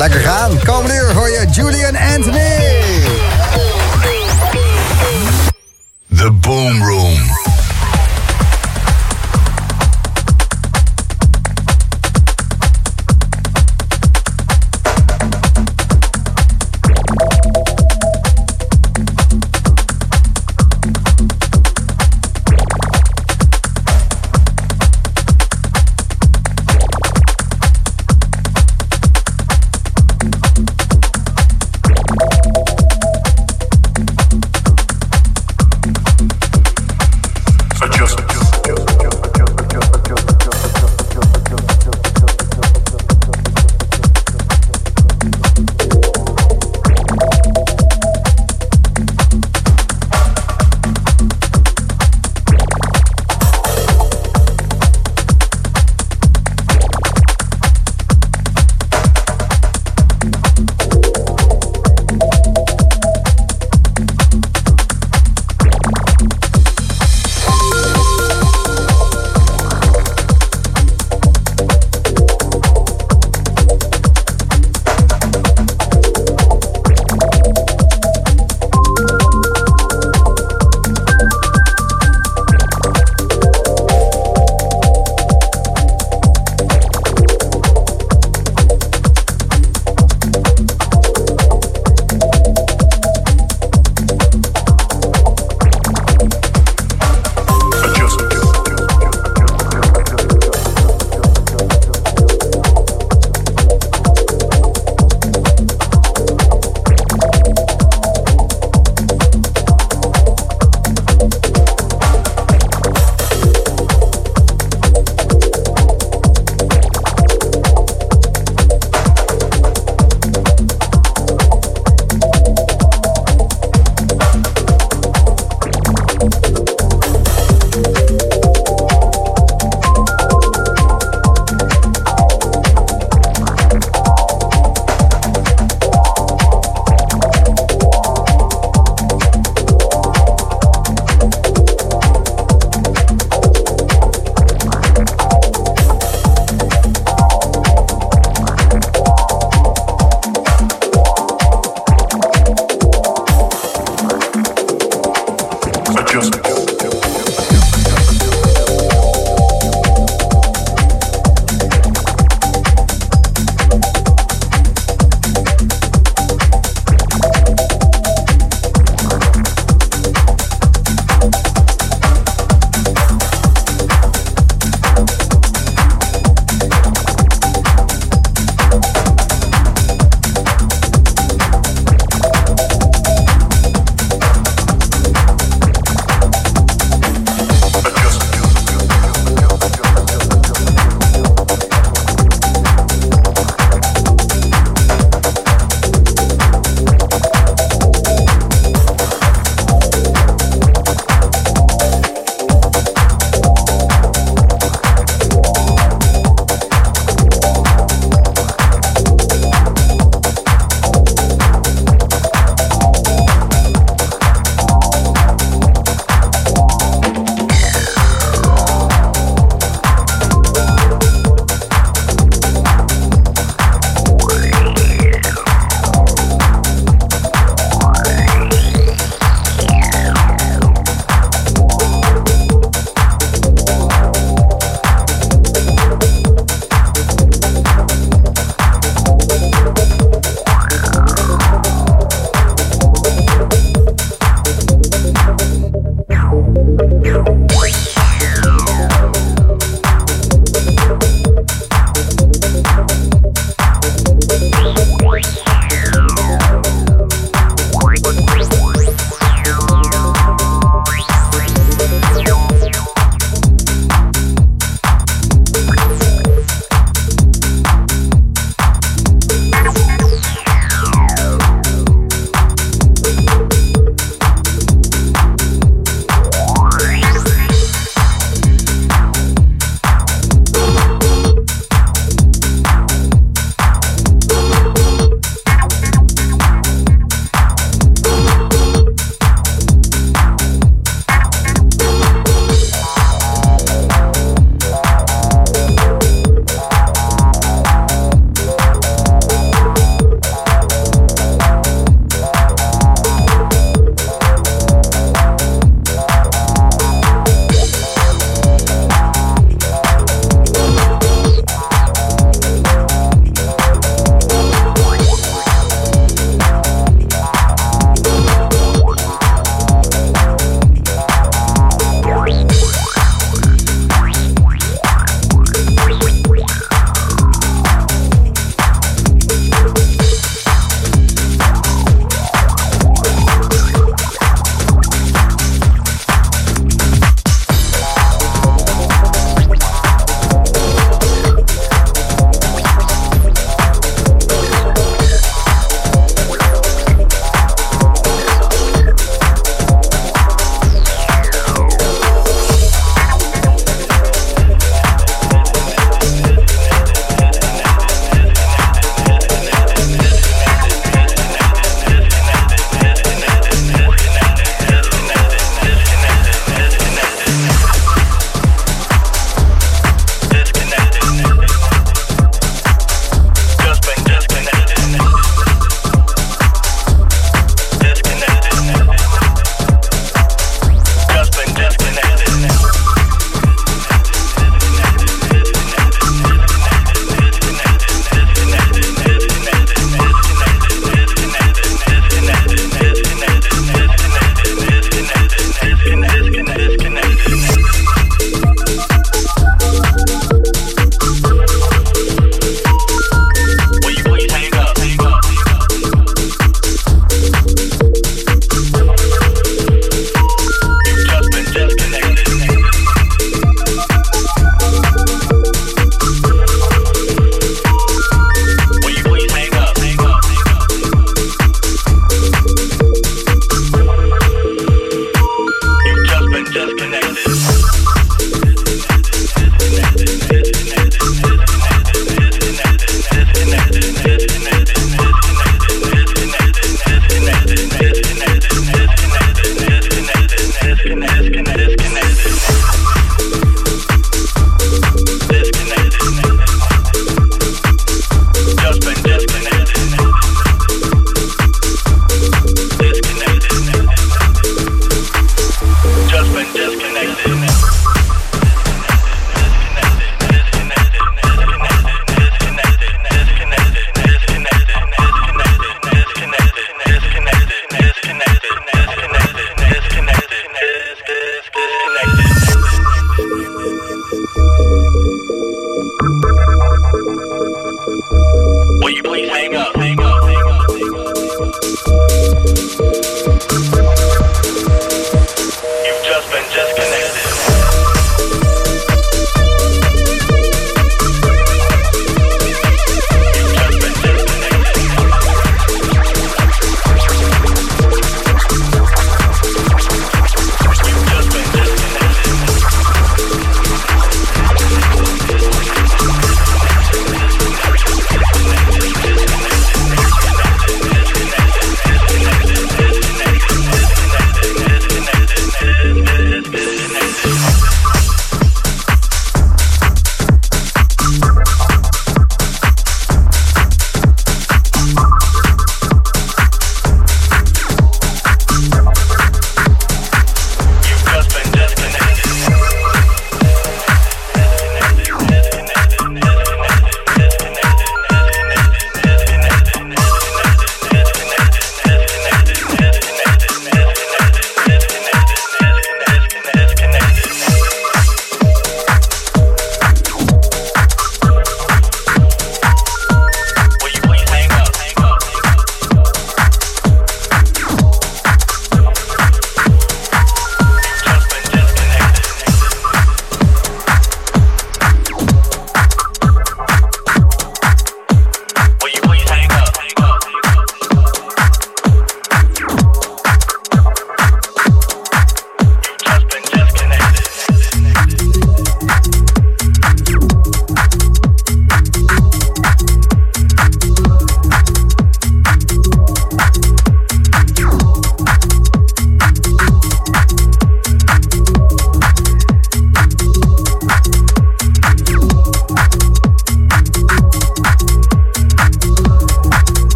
Lekker 0.00 0.20
gaan. 0.20 0.58
Komende 0.64 0.94
uur 0.94 1.14
hoor 1.14 1.28
je 1.28 1.46
Julian 1.50 1.96
Anthony. 1.96 2.56
The 6.16 6.32
Boom 6.32 6.82
Room. 6.82 7.39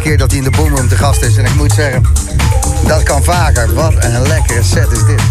Keer 0.00 0.18
dat 0.18 0.30
hij 0.30 0.38
in 0.38 0.44
de 0.44 0.50
Boomroom 0.50 0.88
te 0.88 0.96
gast 0.96 1.22
is. 1.22 1.36
En 1.36 1.44
ik 1.44 1.54
moet 1.54 1.72
zeggen, 1.72 2.02
dat 2.86 3.02
kan 3.02 3.24
vaker. 3.24 3.74
Wat 3.74 3.94
een 3.98 4.26
lekkere 4.26 4.62
set 4.62 4.90
is 4.92 5.04
dit. 5.04 5.22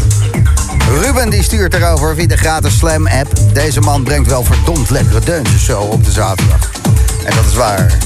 Ruben 1.01 1.29
die 1.29 1.43
stuurt 1.43 1.73
erover 1.73 2.15
via 2.15 2.27
de 2.27 2.37
gratis 2.37 2.77
Slam 2.77 3.07
app. 3.07 3.27
Deze 3.53 3.79
man 3.79 4.03
brengt 4.03 4.29
wel 4.29 4.43
verdomd 4.43 4.89
lekkere 4.89 5.19
deuntjes 5.19 5.65
zo 5.65 5.81
op 5.81 6.05
de 6.05 6.11
zaterdag. 6.11 6.69
En 7.25 7.35
dat 7.35 7.45
is 7.45 7.55
waar. 7.55 7.97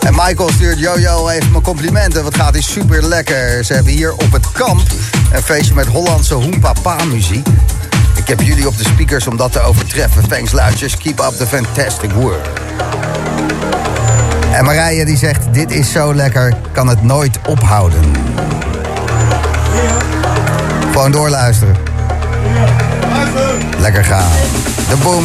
En 0.00 0.14
Michael 0.14 0.48
stuurt 0.48 0.78
Jojo 0.78 1.28
even 1.28 1.50
mijn 1.50 1.62
complimenten. 1.62 2.24
Wat 2.24 2.34
gaat 2.34 2.52
hij 2.52 2.62
super 2.62 3.02
lekker. 3.02 3.64
Ze 3.64 3.72
hebben 3.72 3.92
hier 3.92 4.12
op 4.12 4.32
het 4.32 4.52
kamp 4.52 4.80
een 5.32 5.42
feestje 5.42 5.74
met 5.74 5.86
Hollandse 5.86 6.34
hoempapa 6.34 7.04
muziek. 7.04 7.46
Ik 8.14 8.28
heb 8.28 8.40
jullie 8.40 8.66
op 8.66 8.76
de 8.78 8.84
speakers 8.84 9.26
om 9.26 9.36
dat 9.36 9.52
te 9.52 9.60
overtreffen. 9.60 10.28
Thanks 10.28 10.52
luidjes, 10.52 10.96
keep 10.96 11.20
up 11.20 11.36
the 11.36 11.46
fantastic 11.46 12.10
work. 12.12 12.48
En 14.52 14.64
Marije 14.64 15.04
die 15.04 15.16
zegt, 15.16 15.54
dit 15.54 15.70
is 15.70 15.92
zo 15.92 16.14
lekker, 16.14 16.54
kan 16.72 16.88
het 16.88 17.02
nooit 17.02 17.38
ophouden. 17.46 18.00
Gewoon 20.92 21.12
doorluisteren. 21.12 21.76
Lekker 23.78 24.04
gaan. 24.04 24.30
De 24.88 24.96
Boom 25.02 25.24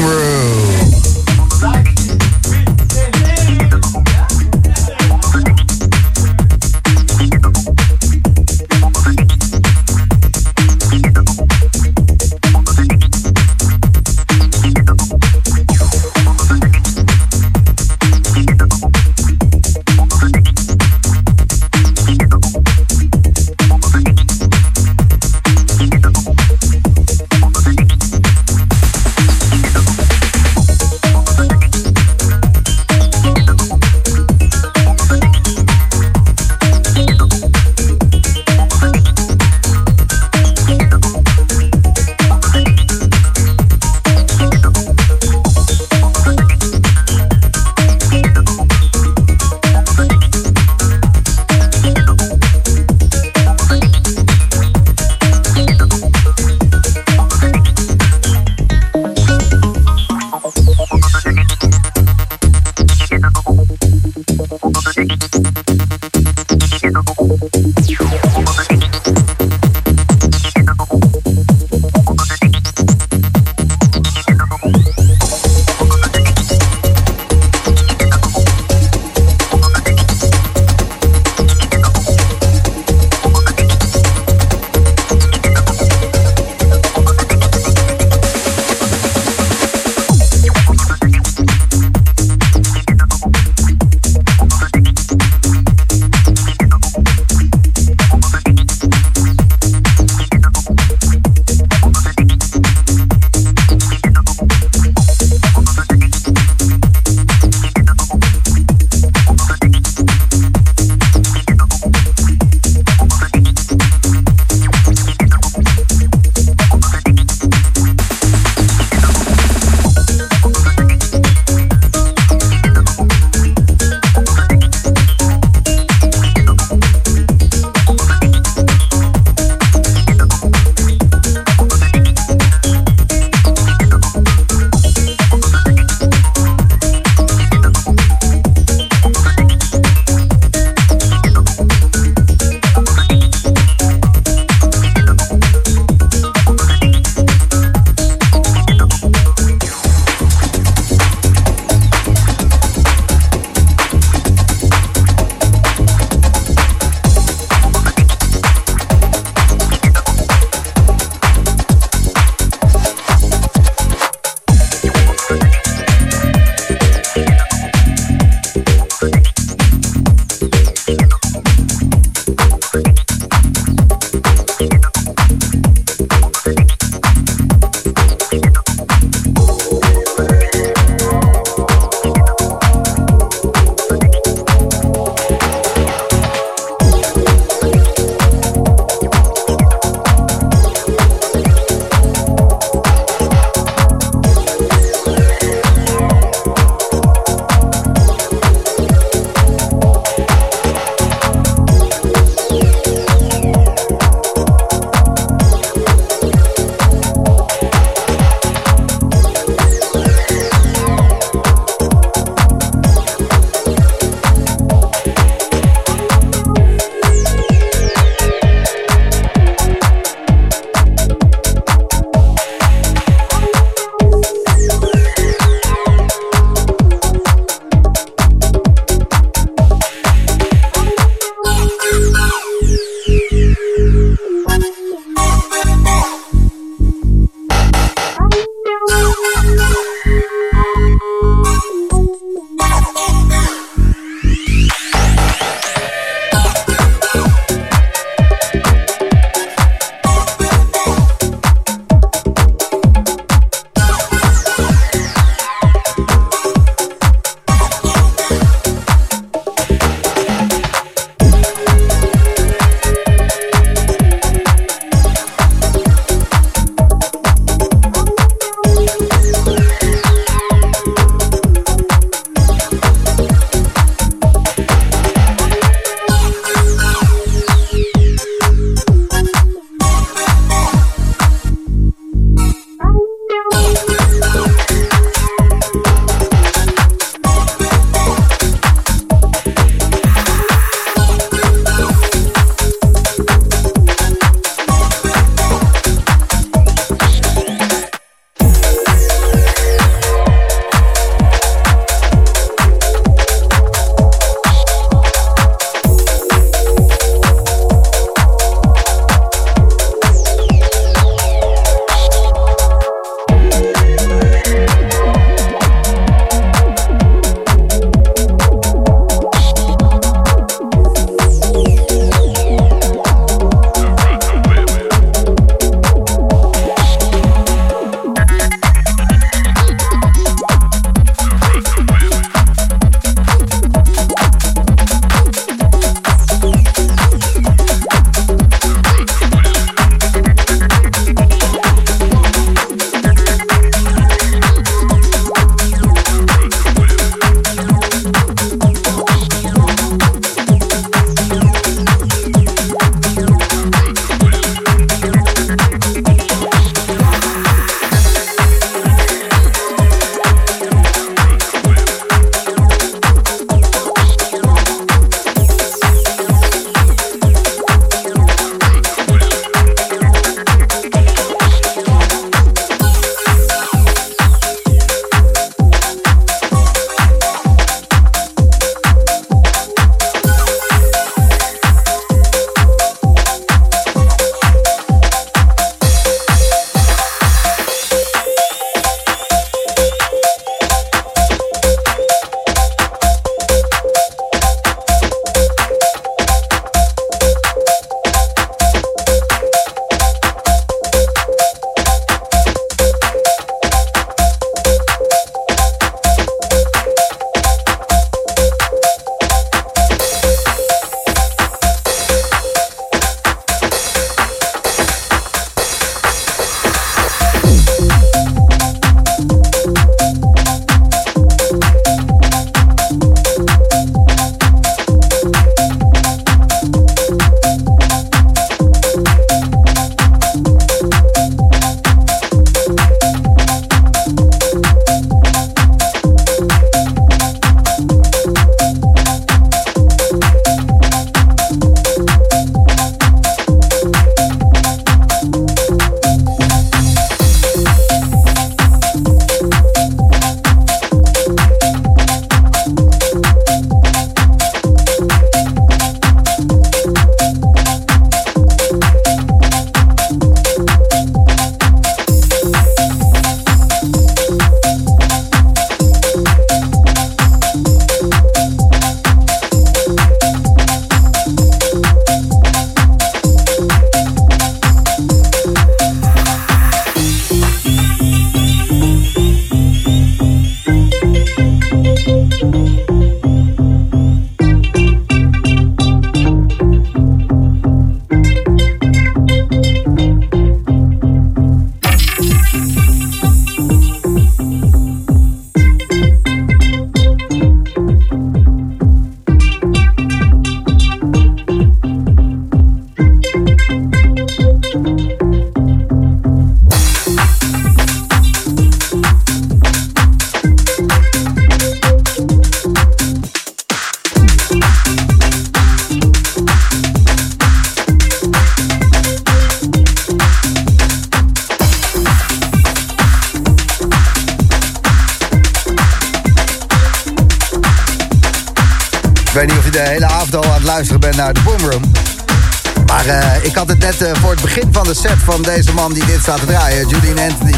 staat 536.26 536.40
te 536.40 536.46
draaien, 536.46 536.88
Julian 536.88 537.30
Anthony, 537.30 537.56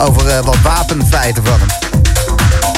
over 0.00 0.26
uh, 0.26 0.38
wat 0.38 0.56
wapenfeiten 0.62 1.44
van 1.44 1.58
hem. 1.58 1.68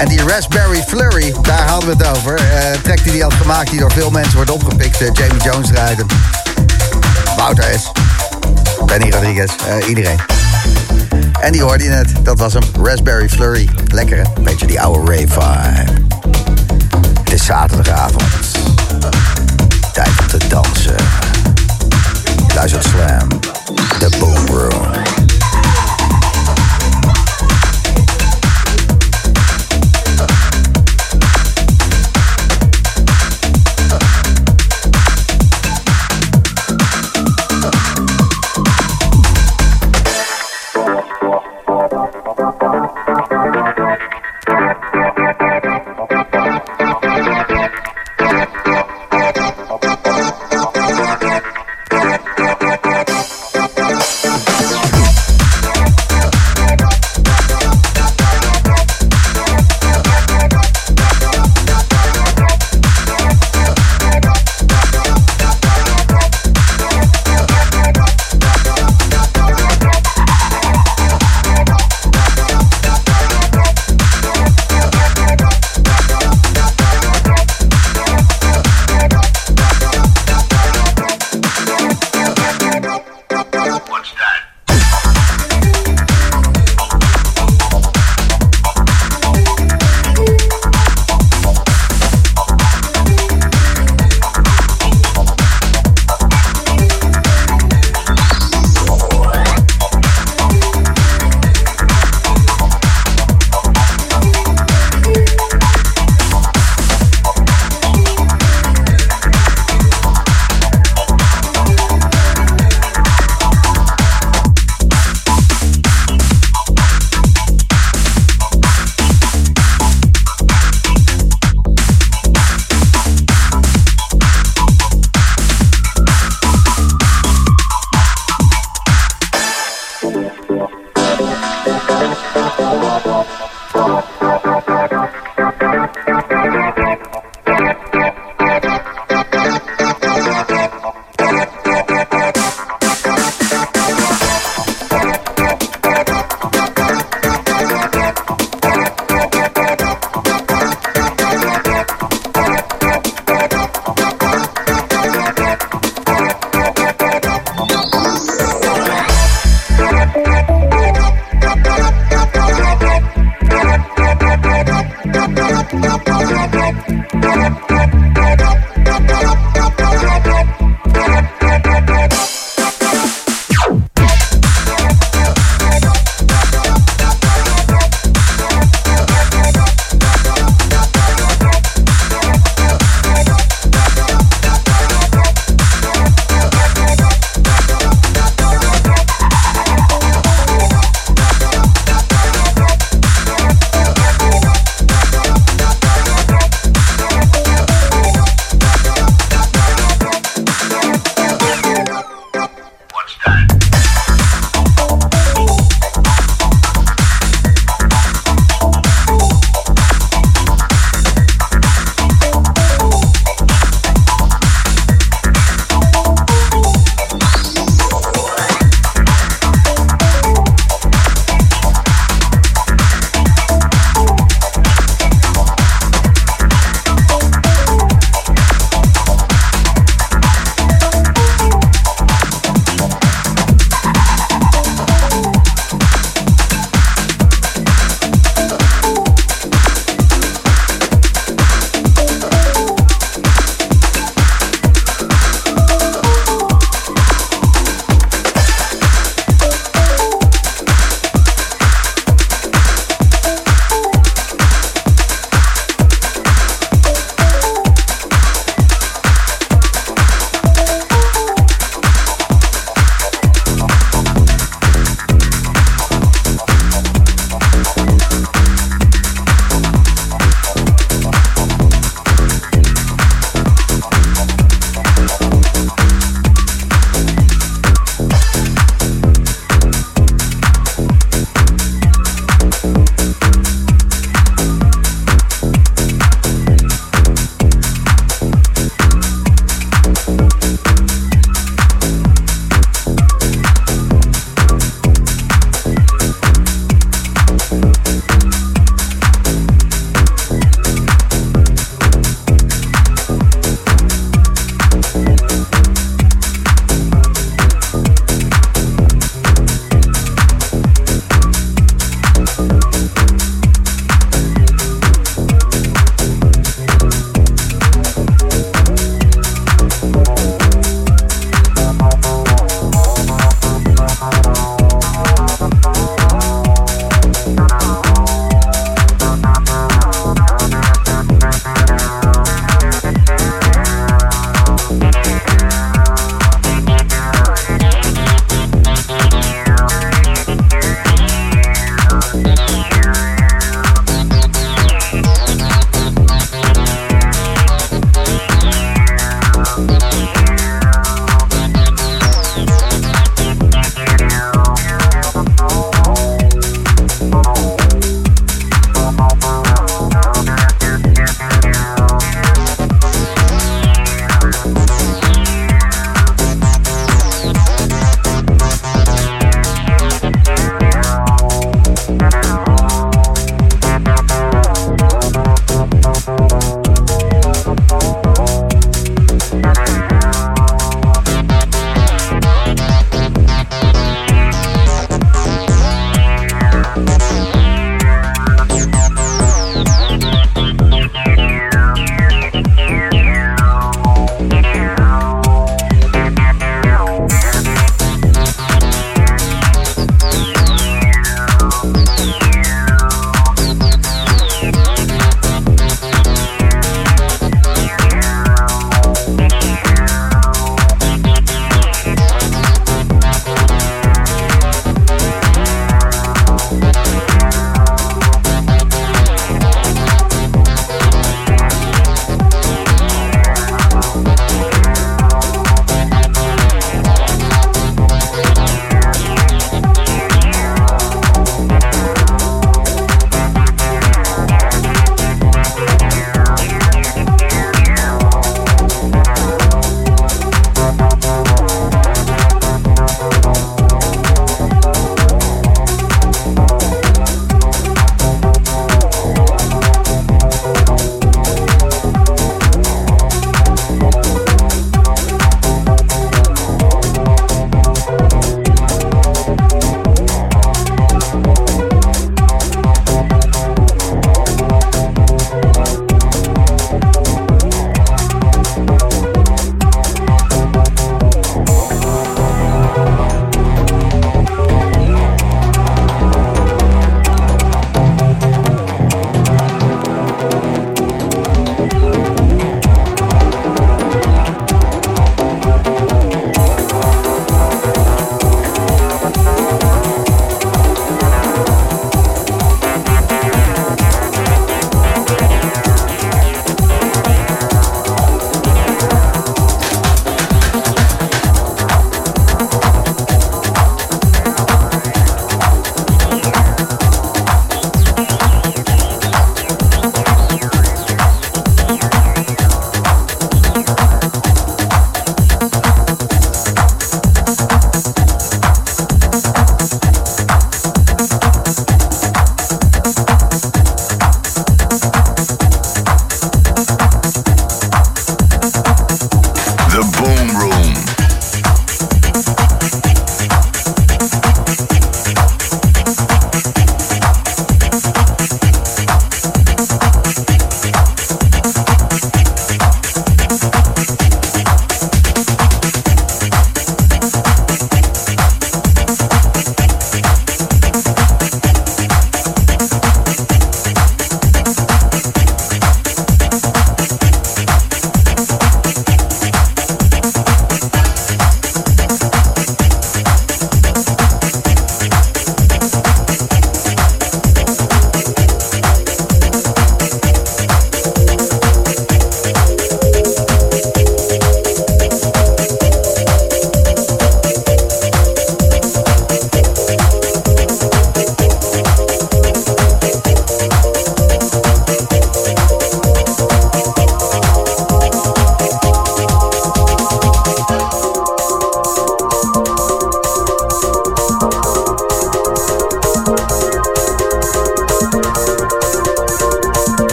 En 0.00 0.08
die 0.08 0.22
Raspberry 0.26 0.84
Flurry, 0.86 1.34
daar 1.42 1.68
hadden 1.68 1.98
we 1.98 2.04
het 2.04 2.16
over. 2.16 2.40
track 2.82 3.02
die 3.02 3.12
hij 3.12 3.20
had 3.20 3.32
gemaakt, 3.32 3.70
die 3.70 3.80
door 3.80 3.92
veel 3.92 4.10
mensen 4.10 4.34
wordt 4.34 4.50
opgepikt. 4.50 4.98
Jamie 4.98 5.42
Jones 5.42 5.70
rijden. 5.70 6.06
Wouter 7.36 7.78
S. 7.78 7.90
Benny 8.86 9.10
Rodriguez, 9.10 9.52
iedereen. 9.88 10.20
En 11.40 11.52
die 11.52 11.62
hoorde 11.62 11.84
je 11.84 11.90
net, 11.90 12.12
dat 12.22 12.38
was 12.38 12.52
hem. 12.52 12.62
Raspberry 12.82 13.28
Flurry. 13.28 13.68
Lekker, 13.86 14.16
hè? 14.16 14.42
Beetje 14.42 14.66
die 14.66 14.80
oude 14.80 15.12
rave 15.12 15.28
vibe. 15.28 15.92
Het 17.22 17.32
is 17.32 17.44
zaterdagavond. 17.44 18.22
Tijd 19.92 20.10
om 20.20 20.26
te 20.26 20.48
dansen. 20.48 20.96
Je 22.46 22.54
luistert 22.54 22.84
Slam. 22.84 23.28
The 23.98 24.16
Boom 24.18 24.46
Room. 24.46 24.97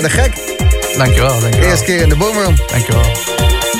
Aardig 0.00 0.14
gek. 0.22 0.32
Dankjewel, 0.96 1.40
dankjewel. 1.40 1.68
Eerste 1.68 1.84
keer 1.84 2.00
in 2.00 2.08
de 2.08 2.16
boomroom. 2.16 2.54
Dankjewel. 2.66 3.00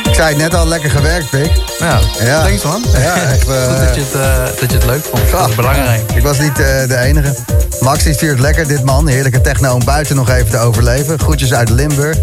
Ik 0.09 0.14
zei 0.14 0.29
het 0.29 0.37
net 0.37 0.55
al, 0.55 0.66
lekker 0.66 0.91
gewerkt, 0.91 1.31
Pik. 1.31 1.51
Ja, 1.79 2.01
Ja. 2.21 2.43
thanks 2.45 2.62
man. 2.62 2.83
Ja, 2.93 3.14
echt, 3.23 3.43
Goed 3.68 3.87
dat 3.87 3.95
je, 3.95 4.01
het, 4.01 4.14
eh, 4.14 4.61
dat 4.61 4.71
je 4.71 4.77
het 4.77 4.87
leuk 4.87 5.05
vond. 5.11 5.31
Dat 5.31 5.49
is 5.49 5.55
belangrijk. 5.55 6.12
Ik 6.14 6.23
was 6.23 6.39
niet 6.39 6.59
eh, 6.61 6.89
de 6.89 6.97
enige. 6.97 7.35
Max 7.81 8.03
die 8.03 8.12
stuurt 8.14 8.39
lekker, 8.41 8.66
dit 8.68 8.85
man. 8.85 9.09
Heerlijke 9.09 9.41
techno 9.41 9.75
om 9.75 9.85
buiten 9.85 10.16
nog 10.16 10.31
even 10.31 10.51
te 10.51 10.59
overleven. 10.59 11.18
Groetjes 11.18 11.53
uit 11.53 11.68
Limburg. 11.71 12.16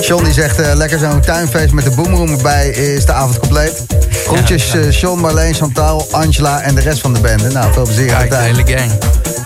John 0.00 0.24
die 0.24 0.32
zegt, 0.32 0.60
eh, 0.60 0.74
lekker 0.74 0.98
zo'n 0.98 1.20
tuinfeest 1.20 1.72
met 1.72 1.84
de 1.84 1.90
boomroom 1.90 2.30
erbij 2.30 2.68
is 2.68 3.04
de 3.06 3.12
avond 3.12 3.38
compleet. 3.38 3.84
Groetjes 4.26 4.74
John, 5.00 5.20
Marleen, 5.20 5.54
Chantal, 5.54 6.08
Angela 6.10 6.60
en 6.60 6.74
de 6.74 6.80
rest 6.80 7.00
van 7.00 7.12
de 7.12 7.20
bende. 7.20 7.48
Nou, 7.50 7.72
veel 7.72 7.84
plezier 7.84 8.14
aan 8.14 8.28
Kijk, 8.28 8.30
de 8.30 8.36
de 8.36 8.42
tuin. 8.42 8.54
hele 8.66 8.78
gang. 8.78 8.92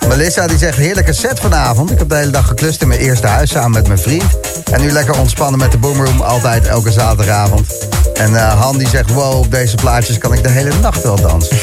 Melissa 0.08 0.46
die 0.46 0.58
zegt, 0.58 0.76
heerlijke 0.76 1.12
set 1.12 1.40
vanavond. 1.40 1.90
Ik 1.90 1.98
heb 1.98 2.08
de 2.08 2.14
hele 2.14 2.30
dag 2.30 2.46
geklust 2.46 2.82
in 2.82 2.88
mijn 2.88 3.00
eerste 3.00 3.26
huis 3.26 3.50
samen 3.50 3.70
met 3.70 3.86
mijn 3.86 3.98
vriend. 3.98 4.38
En 4.72 4.80
nu 4.80 4.90
lekker 4.90 5.18
ontspannen 5.18 5.58
met 5.58 5.72
de 5.72 5.78
boomroom, 5.78 6.20
altijd 6.20 6.66
elke 6.66 6.92
zaterdagavond. 6.92 7.66
En 8.14 8.36
eh, 8.36 8.60
Han 8.60 8.78
die 8.78 8.88
zegt, 8.88 9.12
wow, 9.12 9.38
op 9.38 9.50
deze 9.50 9.74
plaatjes 9.76 10.18
kan 10.18 10.32
ik 10.32 10.42
de 10.42 10.48
hele 10.48 10.70
nacht 10.80 11.02
wel 11.02 11.20
dansen. 11.20 11.56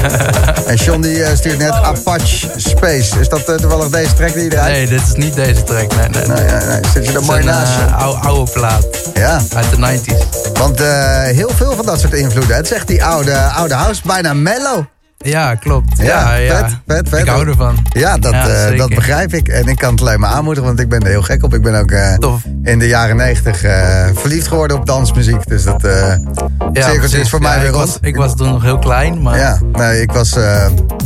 en 0.66 0.74
John 0.74 1.00
die 1.00 1.24
eh, 1.24 1.36
stuurt 1.36 1.58
net 1.58 1.70
Apache 1.72 2.48
Space. 2.56 3.20
Is 3.20 3.28
dat 3.28 3.48
eh, 3.48 3.54
toevallig 3.54 3.88
deze 3.88 4.14
track 4.14 4.32
die 4.32 4.42
je 4.42 4.52
eruit... 4.52 4.72
Nee, 4.72 4.86
dit 4.86 5.00
is 5.00 5.14
niet 5.14 5.34
deze 5.34 5.62
track. 5.62 5.94
Nee, 5.94 6.08
nee. 6.08 6.26
Nee, 6.26 6.44
nee, 6.44 6.66
nee. 6.66 6.80
Zit 6.92 7.06
je 7.06 7.12
er 7.12 7.24
mooi 7.24 7.44
naast? 7.44 7.72
oude, 7.98 8.20
oude 8.28 8.50
plaat 8.50 8.86
Ja, 9.14 9.40
uit 9.54 9.66
de 9.70 9.76
90s. 9.76 10.52
want 10.58 10.78
heel 11.34 11.50
veel 11.54 11.72
van 11.76 11.86
dat 11.86 12.00
soort 12.00 12.14
invloeden. 12.14 12.56
Het 12.56 12.66
zegt 12.66 12.86
die 12.86 13.04
oude, 13.04 13.38
oude 13.38 13.74
house, 13.74 14.00
bijna 14.04 14.32
mellow. 14.32 14.84
Ja, 15.22 15.54
klopt. 15.54 15.96
Ja, 15.98 16.04
Ja, 16.04 16.34
ja. 16.34 16.56
vet, 16.56 16.76
vet, 16.86 17.08
vet. 17.08 17.20
Ik 17.20 17.26
hou 17.26 17.48
ervan. 17.48 17.76
Ja, 17.88 18.18
dat, 18.18 18.32
Ja, 18.32 18.48
eh, 18.48 18.78
dat 18.78 18.88
begrijp 18.88 19.34
ik. 19.34 19.48
En 19.48 19.66
ik 19.68 19.76
kan 19.76 19.90
het 19.92 20.00
alleen 20.00 20.20
maar 20.20 20.30
aanmoedigen, 20.30 20.68
want 20.68 20.80
ik 20.80 20.88
ben 20.88 21.00
er 21.00 21.08
heel 21.08 21.22
gek 21.22 21.42
op. 21.42 21.54
Ik 21.54 21.62
ben 21.62 21.74
ook 21.74 21.90
eh, 21.90 22.14
in 22.62 22.78
de 22.78 22.86
jaren 22.88 23.16
negentig 23.16 23.62
eh, 23.62 24.06
verliefd 24.14 24.48
geworden 24.48 24.76
op 24.76 24.86
dansmuziek. 24.86 25.46
Dus 25.48 25.64
dat 25.64 25.82
Ja, 26.72 26.88
cirkeltje 26.88 27.20
is 27.20 27.30
voor 27.30 27.40
mij 27.40 27.58
weer 27.58 27.68
ik 27.68 27.74
rond. 27.74 27.86
was, 27.86 27.98
ik 28.00 28.16
was 28.16 28.36
toen 28.36 28.48
nog 28.48 28.62
heel 28.62 28.78
klein, 28.78 29.22
maar 29.22 29.38
Ja, 29.38 29.58
nee, 29.72 30.00
ik 30.00 30.12
was... 30.12 30.36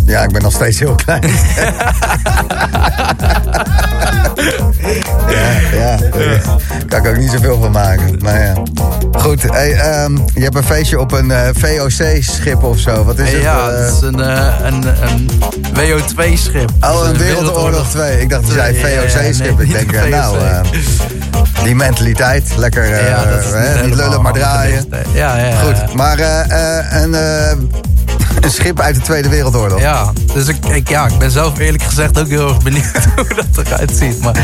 ja, 0.07 0.23
ik 0.23 0.33
ben 0.33 0.43
nog 0.43 0.53
steeds 0.53 0.79
heel 0.79 0.95
klein. 0.95 1.23
ja, 5.29 5.51
ja, 5.73 5.97
Daar 6.87 7.01
kan 7.01 7.05
ik 7.05 7.07
ook 7.07 7.17
niet 7.17 7.31
zoveel 7.31 7.61
van 7.61 7.71
maken. 7.71 8.19
Maar 8.23 8.41
ja. 8.45 8.55
Goed, 9.41 9.51
hey, 9.53 9.73
ehm, 9.73 10.17
je 10.35 10.43
hebt 10.43 10.55
een 10.55 10.65
feestje 10.65 11.01
op 11.01 11.13
een 11.13 11.31
eh, 11.31 11.49
VOC-schip 11.53 12.63
of 12.63 12.79
zo. 12.79 13.05
Wat 13.05 13.19
is 13.19 13.33
het? 13.33 13.43
ja, 13.43 13.69
eh? 13.69 13.79
het 13.79 13.95
is 13.95 14.01
een, 14.01 14.21
eh, 14.21 14.55
een, 14.63 14.85
een 15.03 15.31
WO2-schip. 15.75 16.71
Oh, 16.81 17.09
een 17.09 17.19
Wereldoorlog 17.19 17.89
2. 17.91 18.21
Ik 18.21 18.31
dacht, 18.31 18.47
je 18.47 18.53
zei 18.53 18.75
VOC-schip. 18.75 19.59
nee, 19.59 19.67
ik 19.67 19.93
denk, 19.93 20.09
nou, 20.11 20.39
eh, 20.39 20.61
die 21.63 21.75
mentaliteit. 21.75 22.57
Lekker, 22.57 22.87
ja, 22.89 23.25
niet, 23.85 23.95
lullen, 23.95 24.23
maar 24.23 24.33
draaien. 24.33 24.85
Ja, 25.15 25.37
ja, 25.37 25.47
ja. 25.47 25.57
Goed, 25.57 25.95
maar 25.95 26.19
een, 26.91 27.15
eh, 27.15 27.53
een 28.41 28.51
schip 28.51 28.81
uit 28.81 28.95
de 28.95 29.01
Tweede 29.01 29.29
Wereldoorlog. 29.29 29.81
Ja, 29.81 30.13
dus 30.35 30.49
ik, 30.49 30.67
ik, 30.67 30.89
ja, 30.89 31.07
ik 31.07 31.19
ben 31.19 31.31
zelf 31.31 31.59
eerlijk 31.59 31.83
gezegd 31.83 32.19
ook 32.19 32.29
heel 32.29 32.49
erg 32.49 32.63
benieuwd 32.63 33.05
hoe 33.17 33.27
dat 33.35 33.67
eruit 33.67 33.93
ziet. 33.97 34.21
Maar 34.21 34.35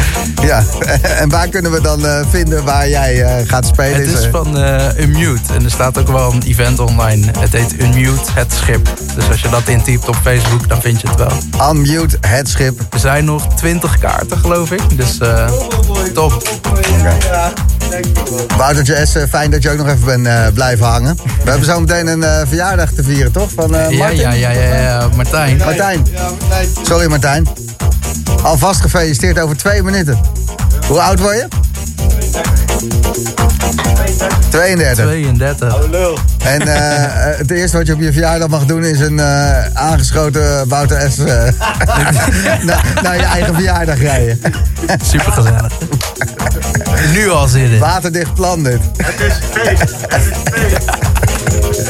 Ja, 0.43 0.63
en 1.23 1.29
waar 1.29 1.49
kunnen 1.49 1.73
we 1.73 1.81
dan 1.81 2.07
eh, 2.07 2.21
vinden 2.31 2.65
waar 2.65 2.89
jij 2.89 3.23
eh, 3.23 3.49
gaat 3.49 3.67
spelen? 3.67 4.01
het 4.01 4.19
is 4.19 4.29
van 4.31 4.59
eh, 4.59 4.99
Unmute. 4.99 5.55
En 5.55 5.65
er 5.65 5.71
staat 5.71 5.99
ook 5.99 6.09
wel 6.09 6.33
een 6.33 6.43
event 6.43 6.79
online. 6.79 7.31
Het 7.39 7.53
heet 7.53 7.81
Unmute 7.81 8.31
Het 8.33 8.53
Schip. 8.53 8.89
Dus 9.15 9.29
als 9.29 9.41
je 9.41 9.49
dat 9.49 9.69
intypt 9.69 10.09
op 10.09 10.17
Facebook, 10.23 10.69
dan 10.69 10.81
vind 10.81 11.01
je 11.01 11.09
het 11.09 11.19
wel. 11.19 11.71
Unmute, 11.71 12.19
het 12.21 12.49
schip. 12.49 12.81
Er 12.91 12.99
zijn 12.99 13.25
nog 13.25 13.55
20 13.55 13.99
kaarten, 13.99 14.39
geloof 14.39 14.71
ik. 14.71 14.97
Dus 14.97 15.19
top. 16.15 16.43
Woutertje 18.57 19.07
S, 19.07 19.15
eh, 19.15 19.23
fijn 19.29 19.51
dat 19.51 19.63
je 19.63 19.71
ook 19.71 19.77
nog 19.77 19.87
even 19.87 20.05
bent 20.05 20.27
eh, 20.27 20.47
blijven 20.55 20.87
hangen. 20.87 21.17
We 21.45 21.51
hebben 21.51 21.67
zo 21.69 21.81
meteen 21.81 22.07
een 22.07 22.23
eh, 22.23 22.41
verjaardag 22.47 22.91
te 22.91 23.03
vieren, 23.03 23.33
toch? 23.33 23.51
Van 23.55 23.75
eh, 23.75 23.91
Ja, 23.91 24.09
ja, 24.09 24.33
ja, 24.33 24.51
ja, 24.51 24.77
ja, 24.77 25.09
Martijn. 25.17 25.57
Martijn. 25.57 26.07
Sorry 26.83 27.07
Martijn. 27.07 27.47
Alvast 28.43 28.81
gefeliciteerd 28.81 29.39
over 29.39 29.57
twee 29.57 29.83
minuten. 29.83 30.21
Hoe 30.87 31.01
oud 31.01 31.21
word 31.21 31.37
je? 31.37 31.49
32. 34.51 35.05
32. 35.05 35.75
En 36.45 36.61
eh, 36.61 37.05
eh, 37.05 37.39
het 37.39 37.51
eerste 37.51 37.77
wat 37.77 37.87
je 37.87 37.93
op 37.93 38.01
je 38.01 38.13
verjaardag 38.13 38.49
mag 38.49 38.65
doen 38.65 38.85
is 38.85 39.01
een 39.01 39.19
eh, 39.19 39.65
aangeschoten 39.75 40.69
Wouter 40.69 41.11
S. 41.11 41.17
naar, 42.67 42.85
naar 43.03 43.17
je 43.17 43.25
eigen 43.25 43.55
verjaardag 43.55 43.99
rijden. 43.99 44.41
Super 45.05 45.33
gezellig. 45.33 45.73
Nu 47.13 47.31
al 47.31 47.49
zin 47.49 47.71
in. 47.71 47.79
Waterdicht 47.79 48.35
plan 48.35 48.63
dit. 48.63 48.81
Goed. 51.61 51.82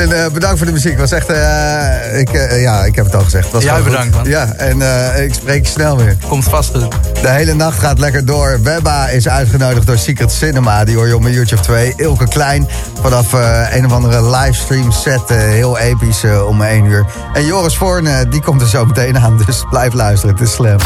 Eh, 0.00 0.26
bedankt 0.32 0.56
voor 0.56 0.66
de 0.66 0.72
muziek. 0.72 0.98
Was 0.98 1.12
echt, 1.12 1.28
eh, 1.28 2.18
ik, 2.18 2.30
eh, 2.30 2.62
ja, 2.62 2.84
ik 2.84 2.94
heb 2.94 3.04
het 3.04 3.14
al 3.14 3.22
gezegd. 3.22 3.50
Was 3.50 3.62
Jij 3.62 3.82
bedankt, 3.82 4.14
man. 4.14 4.24
Ja, 4.28 4.52
en 4.52 4.80
ik 5.22 5.34
spreek 5.34 5.64
je 5.64 5.70
snel 5.70 5.96
weer. 5.96 6.16
Komt 6.28 6.44
vast 6.44 6.70
goed. 6.70 6.94
De 7.22 7.28
hele 7.28 7.54
nacht 7.54 7.78
gaat 7.78 7.98
lekker 7.98 8.24
door. 8.24 8.58
Webba 8.62 9.08
is 9.08 9.28
uitgenodigd 9.28 9.86
door 9.86 9.98
Secret 9.98 10.32
Cinema. 10.32 10.84
Die 10.84 10.96
hoor 10.96 11.06
je 11.06 11.16
om 11.16 11.26
een 11.26 11.32
uurtje 11.32 11.56
of 11.56 11.62
twee. 11.62 11.92
Ilke 11.96 12.28
Klein 12.28 12.68
vanaf 13.00 13.32
een 13.70 13.86
of 13.86 13.92
andere 13.92 14.30
livestream 14.30 14.92
set. 14.92 15.28
heel 15.28 15.78
episch 15.78 16.24
om 16.46 16.62
één 16.62 16.84
uur. 16.84 17.06
En 17.32 17.46
Joris 17.46 17.76
Voorn, 17.76 18.08
die 18.30 18.42
komt 18.42 18.60
er 18.60 18.68
zo 18.68 18.84
meteen 18.86 19.18
aan. 19.18 19.42
Dus 19.46 19.64
blijf 19.70 19.92
luisteren. 19.92 20.34
Het 20.34 20.44
is 20.44 20.52
slam. 20.52 20.78